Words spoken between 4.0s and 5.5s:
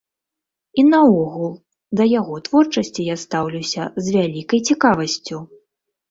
з вялікай цікавасцю.